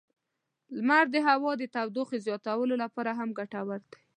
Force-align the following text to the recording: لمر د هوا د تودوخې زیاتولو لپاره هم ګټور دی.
لمر 0.75 1.05
د 1.11 1.15
هوا 1.27 1.51
د 1.57 1.63
تودوخې 1.75 2.17
زیاتولو 2.27 2.73
لپاره 2.83 3.11
هم 3.19 3.29
ګټور 3.39 3.79
دی. 3.91 3.99